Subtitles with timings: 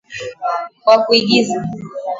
[0.85, 1.57] wa kuigiza